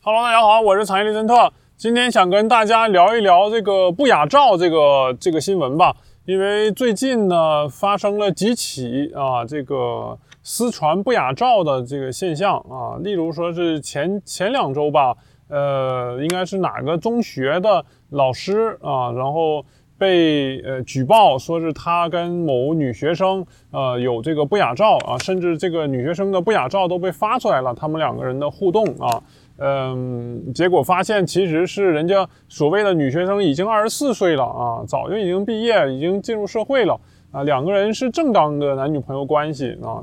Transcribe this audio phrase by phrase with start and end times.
[0.00, 1.52] Hello，大家好，我是产业利森特。
[1.76, 5.92] 今天想跟大家聊一聊这个不雅照这个这个新闻吧。
[6.24, 15.16] 因为最近呢发生了几起啊这个私传不雅照的这个现象啊，例如说是前前两周吧，
[15.48, 19.66] 呃，应该是哪个中学的老师啊，然后
[19.98, 29.20] 被呃举报说是他跟某女学生呃有这个不雅照啊，甚至这个女学生的不雅照都被发出来了，他们两个人的互动啊。
[29.60, 36.96] 嗯，结果发现其实是人家所谓的女学生已经二十四岁了啊，早就已经毕业，已经进入社会了
[37.32, 37.42] 啊。
[37.42, 39.98] 两个人是正当的男女朋友关系啊。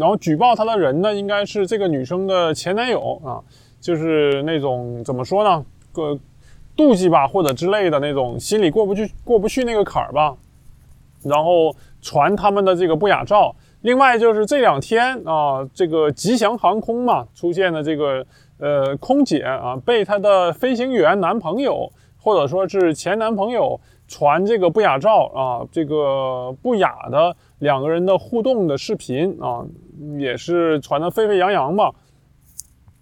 [0.00, 3.38] 然后举报他的人呢，应该是这个女生的前男友啊，
[3.80, 6.18] 就是那种怎么说呢，个
[6.78, 10.34] 妒忌吧，或者之类的那种心里过不去过不去那个坎儿吧。
[11.24, 13.54] 然后传他们的这个不雅照。
[13.82, 18.24] 另外就是这两天啊，这个吉祥航空嘛出现的这个。
[18.60, 21.88] 呃，空姐啊，被她的飞行员男朋友
[22.20, 29.64] 或者说是前男朋友传这个不雅照啊，这个不雅的两个人的互动的视频啊，
[30.18, 31.92] 也是传得沸沸扬扬吧。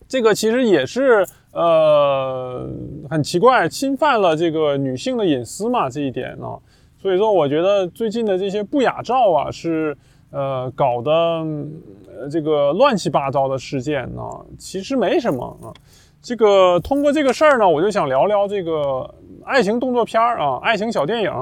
[0.07, 1.27] 这个其实也是
[1.57, 2.69] 呃
[3.11, 6.59] 很奇怪，侵犯了这个女性的隐私嘛这一点啊。
[7.01, 9.97] 所以说，我觉得最近的这些不雅照啊是。
[10.33, 14.23] 呃，搞的呃这个乱七八糟的事件呢，
[14.59, 15.73] 其实没什么啊。
[16.21, 19.09] 这个通过这个事儿呢，我就想聊聊这个
[19.45, 21.33] 爱情动作片儿啊，爱情小电影。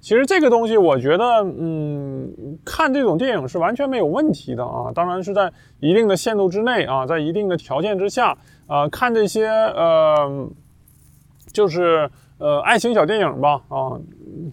[0.00, 2.32] 其实这个东西，我觉得，嗯，
[2.64, 4.90] 看这种电影是完全没有问题的啊。
[4.94, 8.36] 当然是在一定的限度之内啊，在一定的条件之下
[8.70, 10.48] 啊，看这些呃，
[11.52, 13.98] 就是呃爱情小电影吧啊。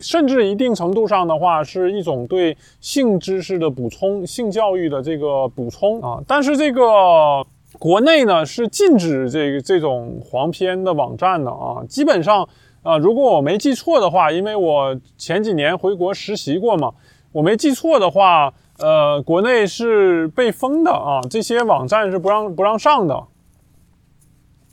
[0.01, 6.19] 甚至一定程度上的话，是一种对性知识的补充、性教育的这个补充啊。
[6.27, 7.45] 但是这个
[7.79, 11.83] 国内呢是禁止这个这种黄片的网站的啊。
[11.87, 12.47] 基本上
[12.81, 16.91] 啊，如果我没记错的话，因为我前几年回国实习过嘛，
[17.31, 23.23] 我没记错的话，呃，国内是被封的啊，这些网站是不让不让上的。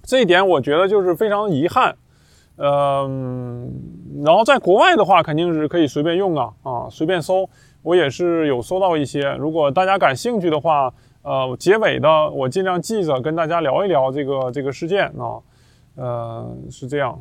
[0.05, 1.97] 这一点我觉得就是非常遗憾。
[2.57, 3.73] 嗯，
[4.25, 7.49] 然后在国外的话，肯定是可以随便用啊啊，随便搜。
[7.83, 10.93] 我也是有搜到一些，如果大家感兴趣的话，
[11.23, 15.43] 呃，结尾的我尽量记着跟大家聊一聊这个这个事件啊，
[15.97, 17.21] 呃，是这样。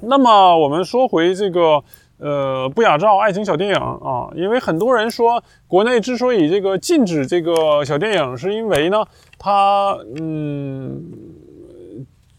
[0.00, 1.82] 那么我们说回这个
[2.18, 9.04] 呃不雅照爱情小电影啊，因为很多人说国内之所以这个禁止这个小电影，是因为呢，
[9.38, 11.02] 它嗯。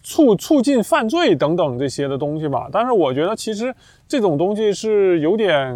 [0.02, 3.72] 促促进犯罪等等这些的东西吧，但是我觉得其实
[4.08, 5.76] 这种东西是有点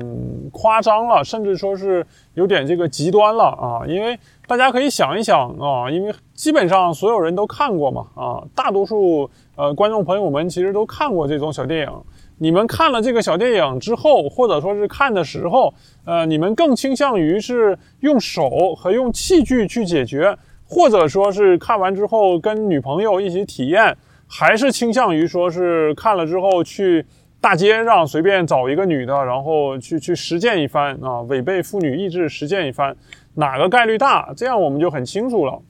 [0.52, 2.04] 夸张了，甚至说是
[2.34, 3.86] 有点这个极端了啊！
[3.86, 11.94] 因为大家可以想一想啊，因为基本上所有人都看过嘛啊，大多数呃观众朋友们其实都看过这种小电影。
[12.38, 15.74] 你们看了这个小电影之后，或者说是看的时候，
[16.06, 23.96] 呃，你们更倾向于是用手和用器具去解决，或者说是看完之后跟女朋友一起体验。
[24.26, 27.06] 还是倾向于说是看了之后去
[27.40, 32.96] 大街上随便找一个女的，然后去去实践一番啊，违背妇女意志实践一番，
[33.36, 34.34] 哪个概率大？
[34.36, 35.62] 这样我们就很清楚了。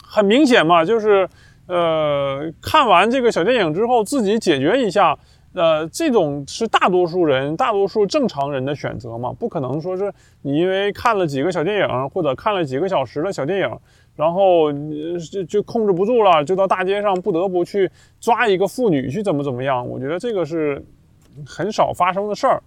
[0.00, 1.28] 很明显嘛，就是
[1.66, 5.18] 呃，看完这个小电影之后自己解决一下，
[5.54, 13.78] 呃，这种是大多数人、大多数正常人的选择嘛，不可能说是你因为看了几个小电影或者看了几个小时的小电影。
[14.16, 14.72] 然后
[15.32, 19.84] 就就控制不住了，就到大街上不得不去抓一个妇女去怎么怎么样？
[19.88, 20.80] 我觉得这个是
[21.44, 22.62] 很少发生的事儿。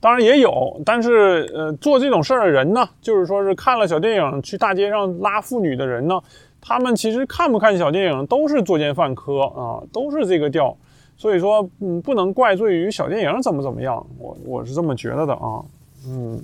[0.00, 6.18] 当然也有，但是呃，做这种事儿的人呢，就是说是看了小电影去大街上拉妇女的人呢，
[6.58, 10.74] 他们其实看不看小电影都是作奸犯科啊，都是这个调。
[11.18, 15.60] 所以说，嗯，不能怪罪于小电影怎么怎么样，我我是这么觉得的啊，
[16.06, 16.42] 嗯。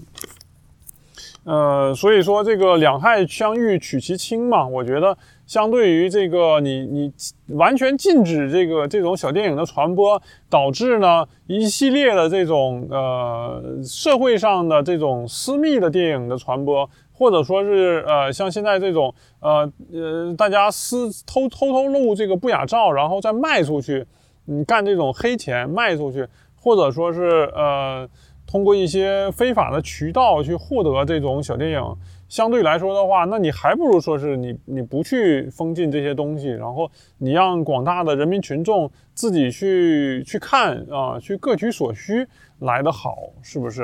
[1.44, 5.14] 呃，所以说这个两害相欲取其轻嘛，我觉得
[5.46, 7.12] 相对于这个你你
[7.48, 24.06] 完全禁止这个这种小电影的传播，导致呢一系列的这种呃社会上的这种私密的电影的传播，或者说是呃像现在这种呃呃大家私偷偷偷录这个不雅照，然后再卖出去，
[24.44, 26.26] 你干这种黑钱卖出去，
[26.56, 28.08] 或者说是呃。
[28.46, 31.96] 通过一些非法的渠道去获得这种小电影，
[32.28, 36.88] 相对来说的话，那你还不如说是你你不去封禁这些东西，然后
[37.18, 42.24] 你让广大的人民群众自己去去看啊，去各取所需
[42.60, 43.82] 来的好，是不是？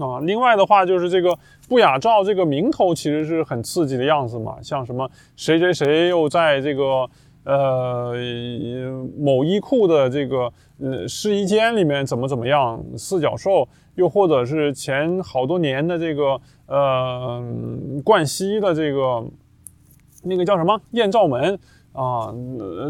[0.00, 1.38] 啊，另外的话就是这个
[1.68, 7.08] 不雅照这个名头其实是很刺激的样子嘛，像什么谁谁谁又在这个
[7.50, 8.14] 呃
[9.18, 17.42] 某衣库的这个呃试衣间里面怎么怎么样四脚兽，又或者是前好多年的这个呃
[18.04, 19.24] 冠希的这个
[20.22, 21.58] 那个叫什么艳照门。
[21.92, 22.32] 啊，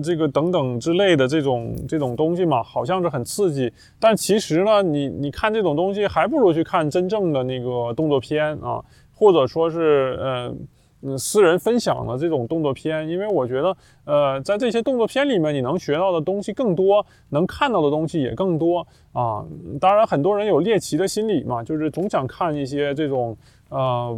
[0.05, 8.79] 这个等等之类的这种这种东西嘛，好像是很刺激，但其实呢，你你看这种东西，还不如去看真正的那个动作片啊，
[9.15, 10.55] 或者说是呃
[11.03, 19.45] 嗯私人分享的这种动作片，因为我觉得呃在这些动作片里面，你能学到的东西更多，能看到的东西也更多啊。
[19.81, 23.37] 当然，很多人有猎奇的心理嘛，就是总想看一些这种
[23.71, 24.17] 呃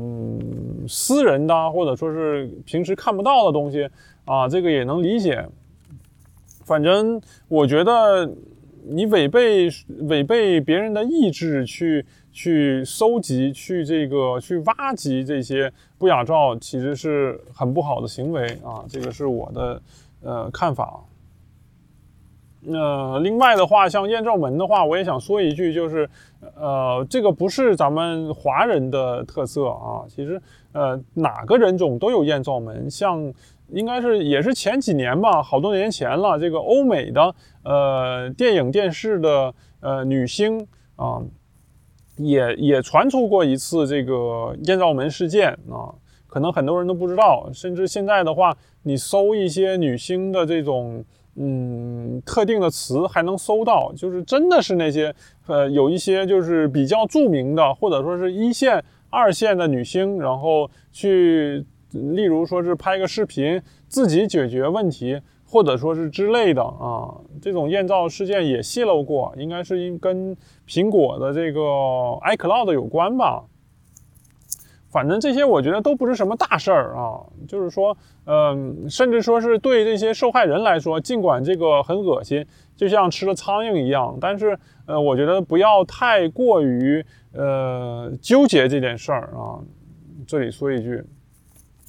[0.89, 3.89] 私人的，或者说是平时看不到的东西。
[4.25, 5.45] 啊，这个也能理解。
[6.65, 8.25] 反正我觉得，
[8.85, 9.69] 你违背
[10.09, 18.85] 违背别人的意志去去搜集、去这个去挖集这些不雅照，其实是很不好的行为啊。
[18.89, 19.83] 这个是我的
[20.23, 21.01] 呃看法。
[22.61, 26.09] 那另外的话，像艳照门的话，我也想说一句，就是
[26.57, 30.05] 呃，这个不是咱们华人的特色啊。
[30.09, 30.41] 其实
[30.73, 33.33] 呃，哪个人种都有艳照门，像。
[33.73, 36.39] 应该是也是前几年吧，好多年前了。
[36.39, 37.35] 这个欧美的
[37.65, 40.67] 呃电影电视的呃女星
[40.97, 41.21] 啊，
[42.17, 45.89] 也也传出过一次这个艳照门事件啊，
[46.27, 47.49] 可能很多人都不知道。
[47.53, 51.03] 甚至现在的话，你搜一些女星的这种
[51.37, 55.15] 嗯特定的词，还能搜到，就是真的是那些
[55.47, 61.65] 呃有一些就是比较著名的，或者说是一线、二线的女星，然后去。
[61.93, 70.37] 例如说是拍个视频自己解决问题，或者说是之类的啊，这种艳照事件也泄露过，应该是因跟
[70.67, 73.45] 苹果的这个 iCloud 有关吧。
[74.91, 77.97] 反正这些我觉得都不是什么大事儿啊，就是说，
[78.27, 82.45] 嗯，甚至说是对这些受害人来说，尽管这个很恶心，
[82.77, 87.03] 就像吃了苍蝇一样，但是呃，我觉得不要太过于
[87.33, 89.61] 呃纠结这件事儿啊。
[90.27, 91.03] 这里说一句。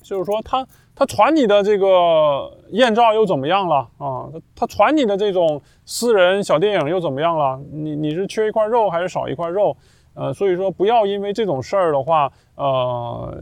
[0.03, 4.29] 就是说，他他传你的这个艳照又怎么样了啊？
[4.31, 7.59] 他他传你的这种私人小电影又怎么样了？
[7.71, 9.75] 你你是缺一块肉还是少一块肉？
[10.13, 13.35] 呃，所以说不要因为这种事儿的话，呃，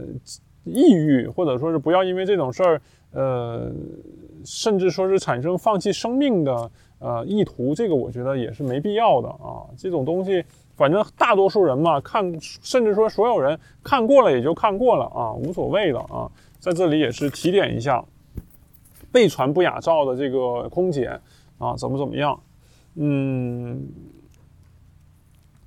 [0.64, 2.80] 抑郁，或者说是不要因为这种事儿，
[3.12, 3.70] 呃，
[4.42, 9.68] 甚至说是产生放弃生命的呃意图，这个我觉得也是没必要的啊。
[9.76, 10.42] 这种东西，
[10.82, 16.28] 反正大多数人嘛，看，甚至说所有人看过了也就看过了啊，无所谓的啊。
[16.58, 18.04] 在这里也是提点一下，
[19.12, 21.20] 被传不雅照的这个空姐
[21.58, 22.36] 啊，怎么怎么样？
[22.96, 23.86] 嗯，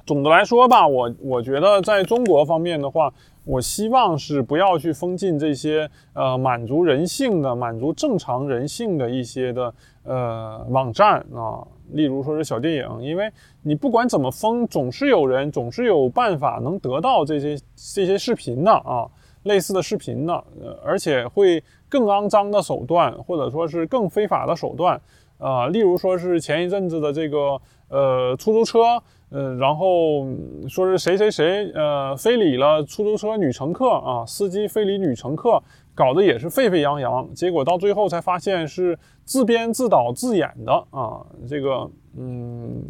[0.06, 3.12] 总的来说吧，我我觉得在中国方面的话，
[3.44, 9.74] 我希望是不要去封禁这些呃满足人性的、满足正常人性的一些的
[10.04, 13.32] 呃网站啊，例如说是小电影，因为
[13.64, 19.08] 你不管怎么封，总是有人总是有办法能得到这些这些视频的啊。
[19.44, 25.00] 类似的视频呢，呃，而且会更肮脏的手段，或者说是更非法的手段，
[25.38, 29.00] 啊，例如说是前一阵子的这个呃出租车，
[29.36, 30.26] 呃，然后
[30.70, 35.62] 说是谁谁谁呃非礼了出租车女乘客啊，司机非礼女乘客，
[35.94, 42.82] 搞得也是沸沸扬扬，结果到最后才发现是自编自导自演的啊，这个嗯。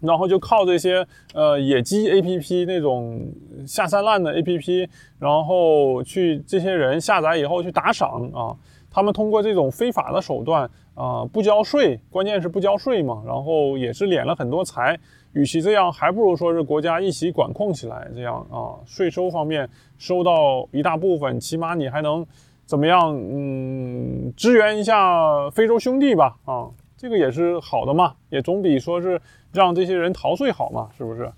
[0.00, 3.26] 然后就靠这些呃野鸡 A P P 那种
[3.66, 4.86] 下三滥的 A P P，
[5.18, 8.54] 然后去这些人下载以后去打赏啊，
[8.90, 15.00] 他们通过这种非法的手段啊不交税，关键是不交税嘛，然后也是敛了很多财。
[15.34, 22.26] 与其这样，还不如说是国家一起管控起来，这样啊，税收方面收到一大部分，起码你还能
[22.64, 23.14] 怎么样？
[23.14, 26.70] 嗯，支援一下非洲兄弟吧啊。
[26.96, 29.20] 这个也是好的嘛，也总比说是
[29.52, 31.30] 让这些人逃税好嘛，是不是？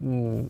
[0.00, 0.48] 嗯，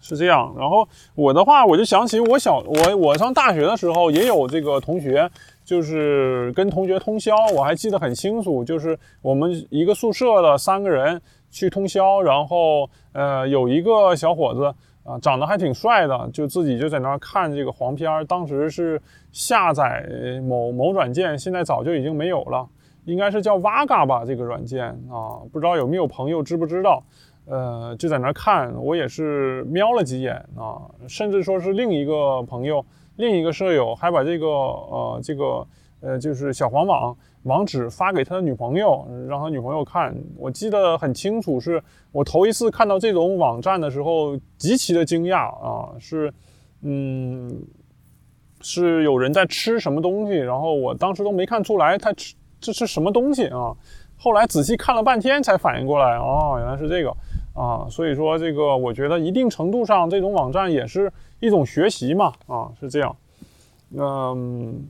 [0.00, 0.54] 是这样。
[0.56, 5.30] 然后我的话，我就想起我小我我上大学的时候也有这个同学，
[5.64, 19.00] 就是跟同学通宵，我还记得很清楚，就是我们一个宿舍的三个人去通宵，然后呃有一个小伙子啊长得还挺帅的，就自己就在那儿看这个黄片儿，当时是
[19.30, 20.04] 下载
[20.42, 22.68] 某某软件，现在早就已经没有了。
[23.04, 27.02] 应该是叫 Vaga 吧，这个软件啊，不知道有没有朋友知不知道？
[27.46, 30.78] 呃，就在那看，我也是瞄了几眼啊，
[31.08, 32.84] 甚至说是另一个朋友、
[33.16, 35.66] 另一个舍友还把这个呃这个
[36.00, 40.14] 呃，就是小黄网网址发给他的女朋友，让他女朋友看。
[40.36, 45.90] 我记得很清楚，是我头一次看到这种网站的时候，极其的惊讶啊！
[46.00, 46.32] 是，
[46.82, 47.64] 嗯，
[48.60, 53.74] 是有人在吃什么东西，然后我当时都没看出来他吃这是什么东西啊！
[54.16, 57.10] 后来仔细看了半天才反应过来，哦，原来是这个
[57.54, 57.86] 啊！
[57.90, 61.12] 所以说，这个我觉得一定程度上，这种网站也是
[61.42, 63.14] 一种学习嘛，啊，是这样，
[63.94, 64.88] 嗯。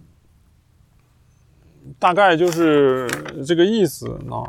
[1.98, 3.08] 大概就是
[3.44, 4.46] 这个意思啊，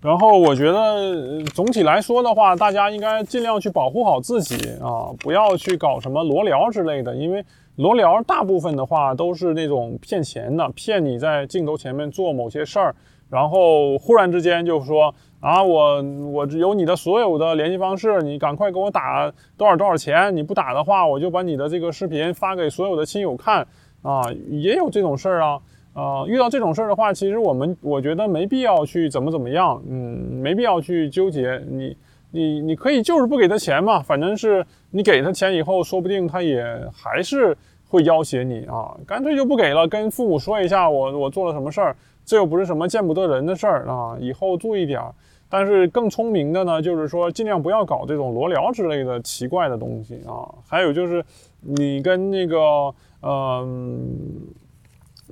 [0.00, 7.44] 然后我觉得总体来说的话，大家应该尽量去保护好自己啊，不要去搞什么裸聊之类的，因为
[7.76, 12.96] 裸聊大部分的话都是那种骗钱的，骗你在镜头前面做某些事儿，
[13.30, 23.66] 然后忽然之间就说啊，我我有你的所有的联系方式，你赶快给我打多少多少钱，你不打的话，我就把你的这个视频发给所有的亲友看
[24.02, 25.58] 啊，也有这种事儿啊。
[25.94, 29.96] 呃，遇到这种事儿的话，其实我们我觉得没必要去怎么怎么样，嗯，
[30.40, 31.60] 没必要去纠结。
[31.68, 31.96] 你
[32.30, 37.54] 你你可以就是不给他钱嘛，反正是你给他钱以后，说不定他也还是
[37.88, 45.12] 会要挟你啊，干脆就不给了，跟父母说一下我我做了什么事儿，这又不是什么见不得人的事儿啊，以后注意点儿。
[45.52, 50.48] 但是更聪明的呢，就是说尽量不要搞这种裸聊之类的奇怪的东西啊。
[50.66, 51.22] 还有就是
[51.60, 54.48] 你跟那个嗯。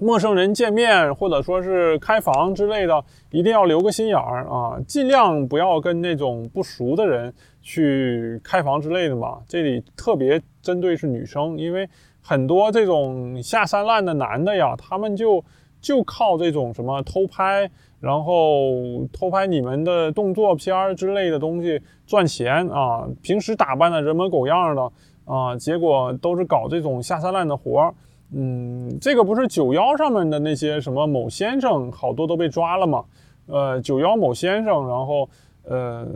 [0.02, 9.42] 陌生人见面，或者说是开房之类的，一定要留个心眼儿啊，尽量不要跟那种不熟的人去开房之类的嘛。
[9.46, 11.86] 这里特别针对是女生，因为
[12.22, 15.44] 很多这种下三滥的男的呀，他们就
[15.82, 23.06] 就靠这种什么偷拍，然后偷拍你们的动作片儿之类的东西赚钱啊。
[23.22, 24.90] 平时打扮的人模狗样的
[25.24, 27.94] 啊，结果都是搞这种下三滥的活儿。
[28.32, 33.04] 嗯，这个不是九幺上面的那些什么某先生，好多都被抓了嘛？
[33.46, 35.28] 呃，九幺某先生，然后
[35.64, 36.06] 呃，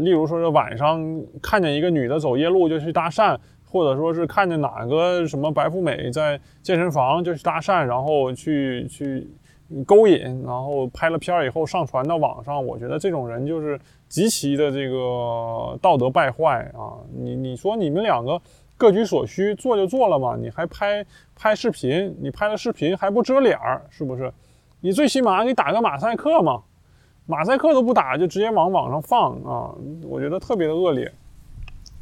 [0.00, 1.04] 例如说是晚上
[1.42, 9.28] 看见一个女的走夜路就去搭讪，或者说是看见哪个什么白富美在健身房就去搭讪，然后去去
[9.86, 12.64] 勾引，然后拍了片儿以后上传到网上。
[12.64, 16.98] 我觉得这种人就是极其的这个道德败坏啊！
[17.14, 18.40] 你你说你们两个。
[18.78, 21.02] 各取所需，做就做了嘛，你还拍
[21.34, 24.30] 拍视频，你拍了视频还不遮脸儿，是不是？
[24.82, 26.62] 你最起码你打个马赛克嘛，
[27.24, 29.74] 马赛克都不打就直接往网上放啊，
[30.06, 31.10] 我觉得特别的恶劣。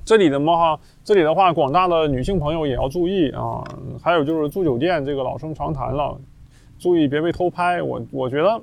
[0.04, 3.62] 这里的嘛哈，这里的话，广大的女性朋友也要注意啊。
[4.02, 6.18] 还有就是住酒店，这个老生常谈了，
[6.78, 7.82] 注意别被偷拍。
[7.82, 8.60] 我我觉得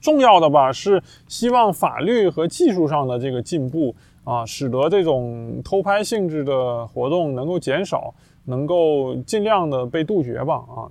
[0.00, 3.94] 重要的吧，是希望法律和技术上的这个进步。
[4.24, 8.14] 啊，使得这种偷拍性质的活动能够减少，
[8.44, 10.58] 能够尽量的被杜绝吧。
[10.58, 10.86] 啊，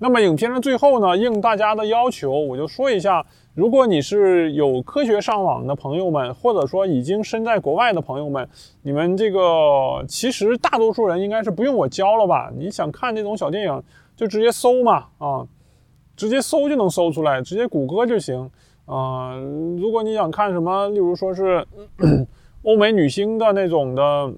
[0.00, 3.24] 那么影片的最后呢，应大家的要求，我就说一下，
[3.54, 8.48] 如果你是有科学上网的朋友们，或者说已经身在国外的朋友们，
[8.82, 12.50] 你们这个其实大多数人应该是不用我教了吧？
[12.58, 13.82] 你想看这种小电影，
[14.16, 15.46] 就直接搜嘛，啊，
[16.16, 18.50] 直接搜就能搜出来，直接谷歌就行。
[18.86, 19.36] 啊，
[19.78, 21.66] 如果你想看什么，例如说是。
[22.64, 24.32] 欧美女星的那种的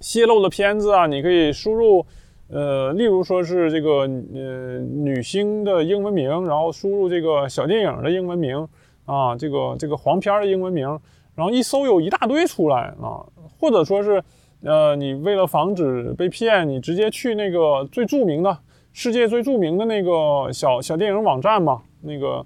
[0.00, 2.04] 泄露的片子啊，你可以输入，
[2.48, 4.00] 呃，例如说是这个
[4.34, 8.66] 呃女星的英文名，然后输入这个小电影的英文名
[9.04, 10.88] 啊，这个这个黄片的英文名，
[11.36, 13.22] 然后一搜有一大堆出来啊，
[13.60, 14.20] 或者说是
[14.64, 18.58] 呃你为了防止被骗，你直接去那个最著名的
[18.92, 22.44] 世界最著名的那个小小电影网站嘛，那个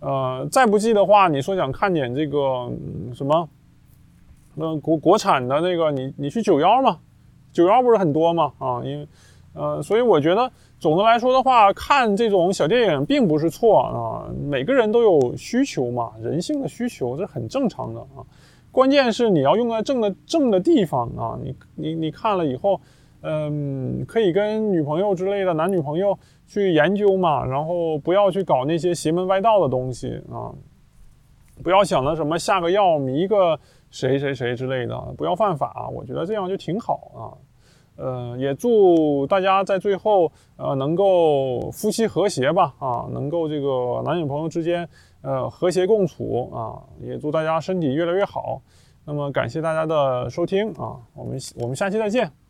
[0.00, 2.70] 呃再不济的话，你说想看点这个
[3.14, 3.48] 什么？
[4.56, 6.98] 那国国产的那个，你你去九幺嘛，
[7.52, 9.08] 九幺不是很多嘛啊，因为
[9.52, 14.28] 呃，所以我觉得总的来说的话，看这种小电影并不是错啊。
[14.48, 18.22] 每个人都有需求嘛，人性的需求这很正常的啊。
[18.70, 21.38] 关键是你要用在正的正的地方啊。
[21.42, 22.80] 你你你看了以后，
[23.24, 26.16] 嗯，可以跟女朋友之类的男女朋友
[26.46, 30.54] 去研究嘛，然后不要去搞那些邪门歪道的东西啊。
[31.62, 33.58] 不要想着什么下个药迷个。
[33.90, 37.22] 谁谁谁之类的，不要犯法，我觉得这样就挺好啊。
[37.94, 44.88] 呃，也祝大家在最后呃能够夫妻和谐吧啊，能够这个男女朋友之间
[45.22, 48.60] 呃和谐共处啊，也祝大家身体越来越好。
[49.04, 52.43] 那么感谢大家的收听啊，我们我们下期再见。